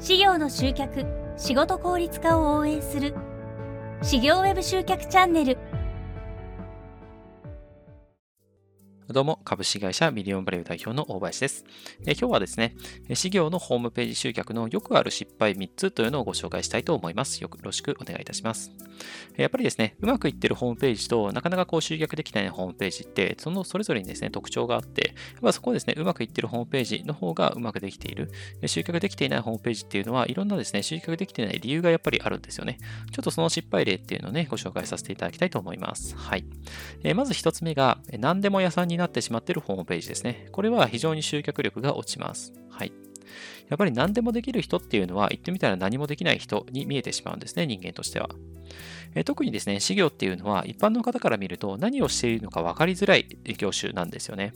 [0.00, 1.04] 事業の集客
[1.36, 3.14] 仕事効率化を応援する。
[4.02, 5.58] 事業ウェブ集客チャンネル。
[9.12, 11.64] どうも、株式会社ミリオンバレー代表の大林です。
[12.06, 12.76] え今日はですね、
[13.12, 17.42] 事業のホームページ集客のよくある失敗3つというのをご紹介したいと思います。
[17.42, 18.70] よろしくお願いいたします。
[19.36, 28.30] やっぱりですね、うまくいってるホームページとなかなかこう集客できないホームページって、そのそれぞれにですね、特徴があって、やっぱそこをですね、うまくいってるホームページの方がうまくできている。
[28.66, 32.78] 集客できていないホームページっていうのは、いろんなですね、集客できていない理由がやっぱりあるんですよね。
[33.10, 36.14] ちょっとその失敗例っていうのをね、ご紹介させていただきたいと思います。
[36.16, 36.44] はい。
[37.02, 40.46] えまず1つ目が、何でも屋さんになってしまっているホームページですね。
[40.52, 42.52] これは非常に集客力が落ちます。
[42.70, 42.92] はい。
[43.68, 48.28] やっぱり何でもできる人っていうのは言ってみたら何もできない人に見えてしまうんですね、人間としては。
[49.14, 53.26] え特にですね、事業っていうのは一般の方から見ると何をしているのか分かりづらい
[53.58, 54.52] 業種なんですよね。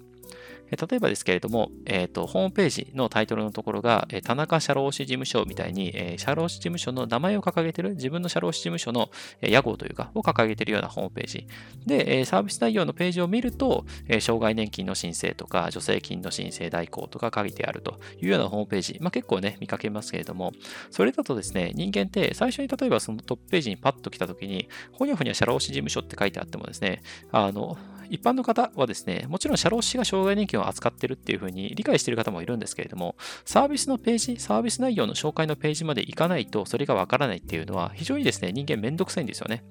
[0.71, 11.47] 例えばですけれども、えーと、ホームページのタイトルのところが、え田中社労士事務所みたいに、え社労士事務所の名前を掲げてる、自分の社労士事務所の、え屋号というか、を掲げてるようなホームページ。
[11.87, 20.53] で、えサービス内容のページを見ると、え障害年金の申請とか、助成金の申請代行とか書いてあるというようなホームページ、まあ、結構ね、見かけますけれども、
[20.91, 27.77] それだとですね、人間って最初に例えばそのトップページにパッと来たときに、ほにゃほにゃ社労士事務所って書いてあってもですね、あの、
[28.11, 39.65] 一般の方はですね、もちろん社労士が障害年金を扱ってるっていうふうに理解している方もいるんですけれども、サービスのページ、サービス内容の紹介のページまで行かないとそれがわからないっていうのは非常にですね、人間めんどくさいんですよね。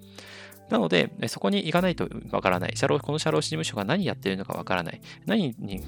[0.70, 2.76] なので、そこに行かないとわからない。
[2.76, 5.02] 社労この社労士事務所が何やってるのかわからない。
[5.26, 5.84] 何に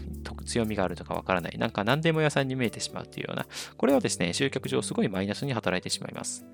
[0.46, 1.58] 強みがあるのかわからない。
[1.58, 6.46] なんか何でも屋さんに見えてしまうというような、これはですね、集客上すごいマイナスに働いてしまいます。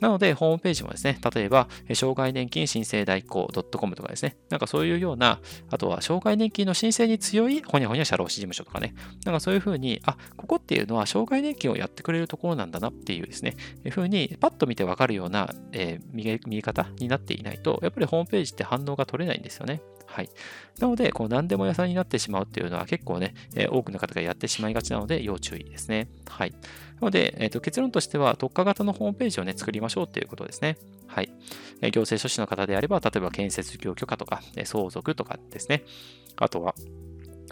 [0.00, 5.40] なので、ホームページもですね、例えば、障害年金申請代行 .com とかですね、なんかそういうような、
[5.70, 13.54] あとは、障害年金の申請に強いほにゃほにゃ社労士事務所とかね、なんかそういうふうに、あ、ここっていうのは障害年金をやってくれるところなんだなっていうですね、
[13.84, 19.82] いうふうに、パッと見てわかるような、えー、見え方になっていないと、やっぱりホームページって反応が取れないんですよね。
[20.12, 20.30] はい。
[20.78, 26.08] なので、こう何でも屋さんになってしまうっていうのは結構ね、え、多くの方がやってしまいがちなので要注意ですね。
[26.28, 26.50] はい。
[26.50, 26.58] な
[27.06, 30.78] ので、えーと、結論としては特化型のホームページをね、作りましょうっていうことですね。
[31.06, 31.30] はい。
[31.90, 35.84] 行政書士の方であれば、例えば建設業許可とか、相続とかですね。
[36.36, 36.74] あとは、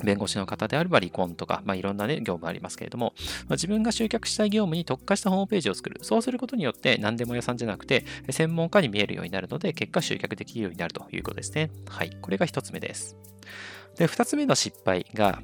[0.04, 3.12] 弁護士の方であれば離婚とか、まあ、いろんな、ね、業務ありますけれども、
[3.48, 5.98] まあ、自分が集客したい業務に特化したホームページを作る。
[6.02, 11.70] そうすることによって、何でも屋さんじゃなくて、専門家に見えるようになるので、結果集客できるようになるということですね。
[11.88, 12.16] はい。
[12.20, 13.16] これが一つ目です。
[13.96, 15.42] で、二つ目の失敗が、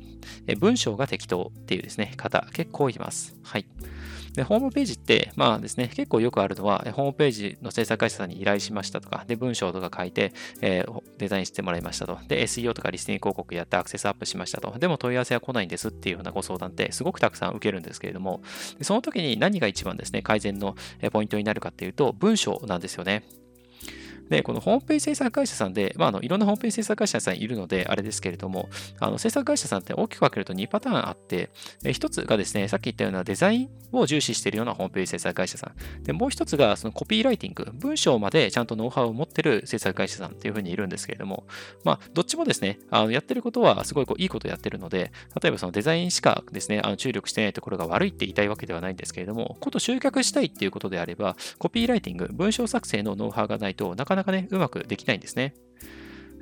[0.58, 3.36] 文章が適当っていうですね、方、結構います。
[3.42, 3.66] はい。
[4.36, 12.18] で、ホームページって、まあですね、結構よくあるのは、ホームページの制作会社さんに依頼しましたとか、で、文章とか書いて、えー、デザインしてもらいましたと。
[12.28, 14.78] で、SEO とかリスニング広告やってアクセスアップしましたと。
[14.78, 18.42] でも問い合わせは来ないんですっていうようなご相談ってすごくたくさん受けるんですけれども、
[18.82, 20.76] その時に何が一番ですね、改善の
[21.12, 23.24] ポイントになるかっていうと、文章なんですよね。
[24.28, 28.68] で、このホームページ制作会社さんで、まあ、あのいろんなホームページ制作会社さんいるので、あれですけれども、
[29.00, 31.50] あの制作会社さんって大きく分けると2パターンあって、
[31.82, 36.02] 1つがですね、さっき言ったようなデザインを重視しているようなホームページ制作会社さん。
[36.02, 41.46] で、もう1つがそのコピーライティング、文章までちゃんとノウハウを持ってる制作会社さんっていうふうにいるんですけれども、
[41.84, 55.54] まあ、どっちもですね、あのやってることはすごいこういいことやってるので、例えばそのデザインしかですね、あの注力してないところが悪いって言いたいわけではないんですけれども、こと集客したいっていうことであれば、コピーライティング、文章作成のノウハウがないとなかなかなかね、うまくできないんですね。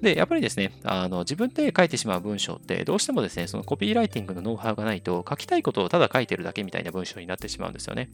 [0.05, 8.11] で、やっぱりですね、あの自分で書いてしまう文章って、どうしてもですね、そのコピーライティングのノウハウがないと、書きたいことをただ書いてるだけみたいな文章になってしまうんですよね。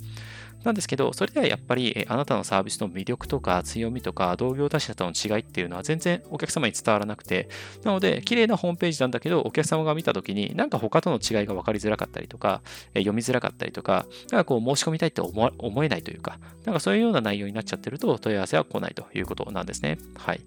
[0.65, 7.49] なんですけど、それではやっぱり、あなたのサービスの魅力とか強みとか、同業他社との違いっていうのは全然お客様に伝わらなくて、
[7.83, 12.61] なので、綺麗なホームページなんだけど、お客様が見たときに、なんか他との違いが分かりづらかったりとか、
[12.95, 19.99] 読みづらかったりとか、なんかこう申し込みたいって思えないというか、なんかそういうような内容になっちゃってると、問い合わせは来ないということなんですね。
[20.17, 20.41] はい。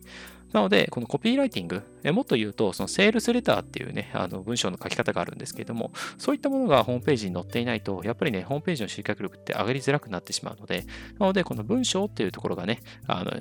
[0.53, 1.83] なので、このコピーライティング、
[2.13, 10.85] もっと言うと、そのセールスレターっていうね、あの文章の書き方があるんですけれども、そういったものがホームページに載っていないと、やっぱりね、ホームページの集客力って上がりづらくなってしまうので、
[11.19, 13.31] なので、この文章っていうところがね、あの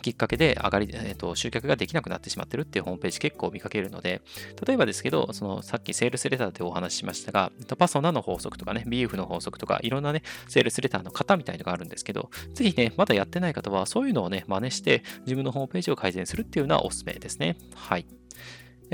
[0.00, 4.22] きっかけで上がり、えーと、集客ができなくなってしまってるっていうホームページ結構見かけるので、
[4.66, 17.56] 例えばですけど、そのさっきセールスレターでお話ししましたが、パソナの法則とかね、BF の法則とか、いろんなね、セールスレターの型みたいのがあるんですけど、ぜひね、まだやってない方は、そういうのをね、真似して、自分のホームページを改善するっていうのはおすすめですね。
[17.74, 18.06] はい。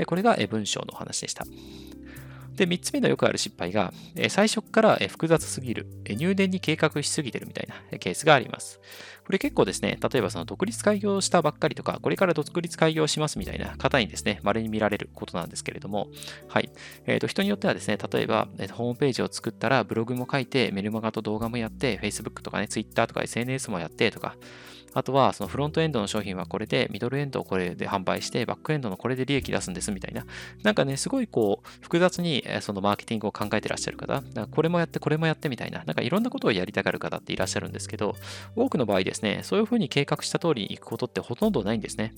[0.05, 1.45] これが文章のお話でした。
[2.57, 3.93] で、3つ目のよくある失敗が、
[4.29, 8.81] 最初から複雑すぎる、入念に計画しすぎてるみたいなケースがあります。
[9.25, 16.07] これ結構ですね、例えばその独立開業したばっかりとか、これから独立開業しますみたいな方にですね、稀に見られることなんですけれども、
[16.47, 16.71] はい。
[17.05, 24.35] えっ、ー、と、人によってはですね、例えば、え、ホームページを作ったらブログも書いて、メルマガと動画もやって、Facebook とかね、Twitter とか SNS もやってとか、
[24.97, 30.25] あとは、そのフロントエンドの商品はこれで、ミドルエンドをこれで販売して、バックエンドのこれで利益出すんですみたいな。
[30.63, 38.15] なんかね、すごいこう、複雑にそのマーケティングを考えてらっしゃる方、これもやって、これもやってみたいな、なんかいろんなことをやりたがる方っていらっしゃるんですけど、
[38.55, 42.15] 多くの場合ですね、そういうふうに計画した通りに行くことってほとんどないんですね。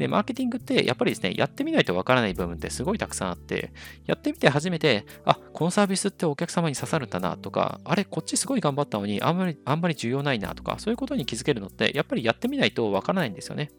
[0.00, 3.72] で、マーケティングってやっぱりですね、やってみないとわからない部分ってすごいたくさんあって、
[4.06, 13.70] やってみて初めて、あ、このサービスってお客様に刺さるんだなとか、あれ、こっちすごい頑張ったのに、あんまり、あんまり重要ないなとか、そういうことに気づけるのって、やっぱりやってみないとわからないんですよね。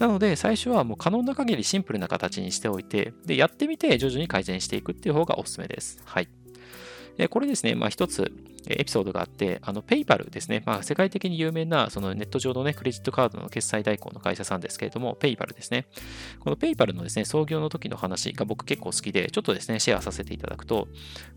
[0.00, 6.02] なので、最初はもう可能な限りシンプルな形にしておいて、で、やってみて徐々に改善していくっていう方がおすすめです。
[6.04, 6.28] はい。
[7.16, 8.32] でこれですね、まあ、一つ
[8.66, 15.86] エピソードがあって、あの、ペイパルですね、まあ、世界的に有名なそのネット上のね、クレジットカードの決済代行の会社さんですけれども、ペイパルですね。
[16.40, 20.88] このペイパルのですね、創業の時の話が僕結構好きで、ちょっとですね、シェアさせていただくと、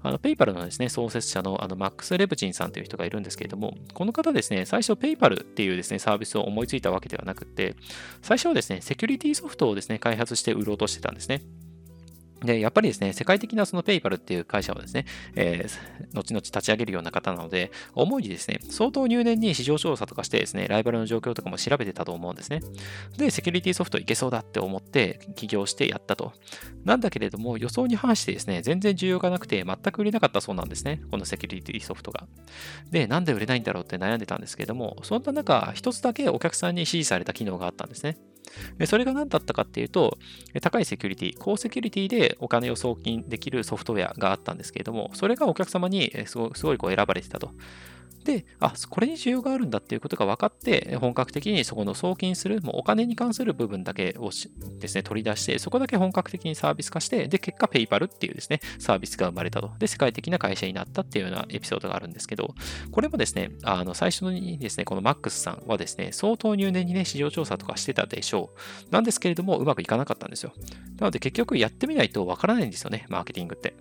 [0.01, 7.75] あの、ペイパルのですね、創設者のあのマックス・レブチンさんという人がいるんですけれども、この方ですね、最初ペイパルっていうですね、サービスを思いついたわけではなくて、
[8.21, 11.41] 最初はですね、セキュリティソフトをですね、開発して売ろうとしてたんですね。
[12.41, 15.05] で、やっぱりですね、世界的なそのペイパルっていう会社をですね、
[15.35, 22.61] えー、後々立ち上げるような方なので、主にですね、相当入念に市場調査とかしてですね、ライバルの状況とかも調べてたと思うんですね。
[23.17, 26.33] で、セキュリティソフトいけそうだって思って起業してやったと。
[26.85, 32.27] なんだけれども、予想に反してですね、全然需要がなくて全く売れなかったそうなんですね、このセキュリティソフトが。
[32.91, 38.17] で、なんで売れないんだろうって悩んでたんですけれども、そんな中、一つだけお客さんに支持された機能があったんですね。
[38.77, 40.17] でそれが何だったかっていうと、
[40.61, 47.51] 高いセキュリティ、高セキュリティでお金を送金できるソフトウェアがあったんですけれども、それがお客様にすごいこう選ばれてたと。
[48.27, 54.31] で、あ、これに需要があるんだっていうことが分かって、本格的にそこの送金する、もうお金に関する部分だけを
[54.79, 59.71] ですね、取り出して、そこだけ本格的にサービス化して、で、結果、ペイパルっていうですね、サービスが生まれたと。
[59.79, 62.53] で、世界的な会社になったっていうようなエピソードがあるんですけど、
[62.91, 68.49] これもですね、あの、最初にですね、このマックスさんはですね、相当入念にね、市場調査とかしてたでしょ
[68.89, 68.91] う。
[68.91, 70.51] なんですけれども、うまくいかなかったんですよ。
[70.99, 73.73] なので、結局やってみないと分からないんですよね、マーケティングって。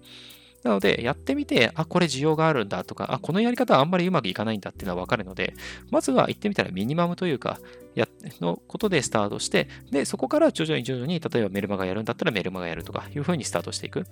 [0.62, 5.54] なので、やってみて、あ、これ需要があるんだとか、あ、このやり方はあんまりうまくいかないんだっていうのはわかるので、
[5.90, 7.60] まずは行ってみたらミニマムというか、
[7.94, 8.06] や
[8.40, 14.06] のことでスタートして、で、そこから徐々に徐々に、例えばメルマガやるんだったらメルマガやるとかいうふうにスタートしていく。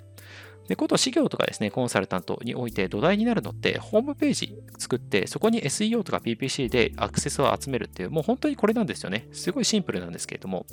[0.69, 9.29] で、こと事業とかですね、コンサルタントにおいて土台になるのって、ホームページ作って、そこに SEO とか PPC でアクセスを集めるっていう、もう本当にこれなんですよね。
[9.33, 10.67] すごいシンプルなんですけれども、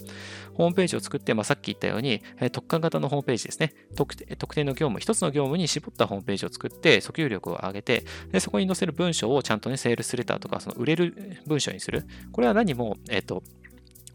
[0.53, 2.21] ホームページを作って、まあ、さっき言ったように、
[2.51, 3.73] 特化型のホームページですね。
[3.95, 12.05] 特特定の業務、一つの業務に絞ったホームページを作って、訴求力を上げて、でそこに載せる文章をちゃんとね、セールスレターとか、その売れる文章にする。
[12.31, 13.43] これは何も、えっ、と、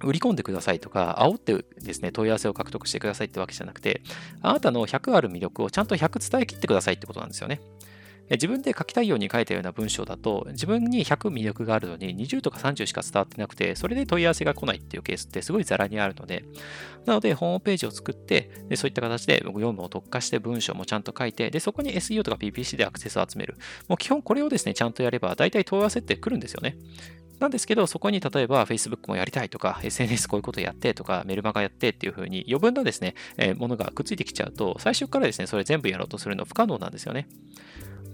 [0.03, 4.03] 売り込んでくださいとか、煽ってですね、問い合わせを獲得してくださいってわけじゃなくて、
[4.43, 7.61] あなたの100ある魅力をちゃんと100伝えきってくださいってことなんですよね。
[8.31, 16.45] 自分で書きたいように書いたような文章だと、自分に100魅力があるのに20とか30しか伝わってなくて、それで問い合わせが来ないっていうケースってすごいザラにあるので、
[17.05, 23.57] なので、ホームページを作って、でそういった形で業務を特化して文章もちゃんと書いて、でそこに SEO とか PPC でアクセスを集める。
[23.87, 26.77] もう基本これをですね、ちゃんとやれば、大体問い合わせって来るんですよね。
[27.39, 37.29] なんですけど、そこに例えば Facebook もやりたいとか、SNS こういうことやってとか、メルマガやってっていう風に余分なですね、えー、ものがくっついてきちゃうと、最初からですね、それ全部やろうとするの不可能なんですよね。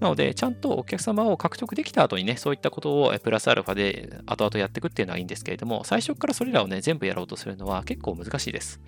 [0.01, 8.81] なので、ちゃんとお客様を獲得できた後にね、そういったことをプラスアルファで後々やっていくっていうのはいいんですけれども、最初からそれらをね、全部やろうとするのは結構難しいです。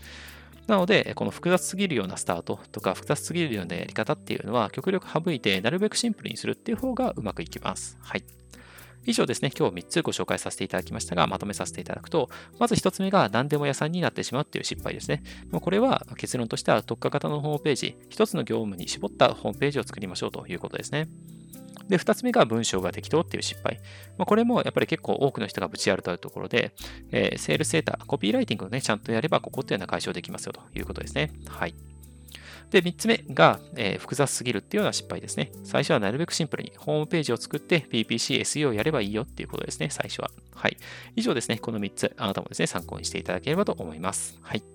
[0.67, 7.97] なので、この複雑すぎるようなスタートとか、複雑すぎるようなやり方っていうのは、極力省いて、なるべくシンプルにするっていう方がうまくいきます。
[8.03, 8.25] はい。
[9.07, 15.23] 以上ですね、今日3つご紹介させていただきましたが、まとめさせていただくと、まず1つ目が何でも屋さんになってしまうっていう失敗ですね。
[15.51, 21.09] もうこれは結論としては特化型のホームページ、1つの業務に絞ったホームページを作りましょうということですね。
[21.89, 23.81] で、2つ目が文章が適当っていう失敗。
[24.17, 26.73] まあ、これもやっぱり結構多くの人がぶち当たるところで、
[27.11, 31.31] えー、セールセーター、コピーライティングをね、ちゃんとやれば、ここっていうのは解消できますよということですね。
[31.47, 31.75] はい。
[32.71, 35.52] で、3つ目が、えー、複雑すぎるっていうような失敗ですね。
[35.62, 40.30] 最初はなるべくシンプルにホームページを作って PPC、SEO をやればいいよっていうことですね、最初は。
[40.54, 40.76] はい。
[41.16, 44.38] 以上ですね、この3つ、あなたもですね、参考にしていただければと思います。
[44.42, 44.74] はい。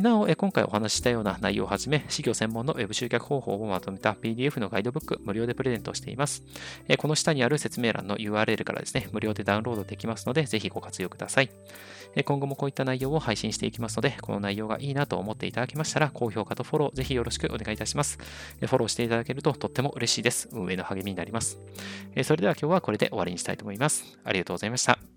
[0.00, 6.42] なお、今回お話ししたような内容をはじめ、事業専門の Web 集客方法をまとめた PDF のガイドブック、無料でプレゼントしています。
[6.98, 11.50] この下にある説明欄の URL からですね、無料でダウンロードできますので、ぜひご活用ください。
[12.24, 18.18] 今後もこういった内容を配信していきますので、この内容がいいなと思っていただけましたら、高評価とフォロー、ぜひよろしくお願いいたします。
[18.60, 20.48] フォローしていただけるととっても嬉しいです。
[20.52, 21.58] 運営の励みになります。
[22.24, 24.18] それでは今日はこれで終わりにしたいと思います。
[24.24, 25.15] ありがとうございました。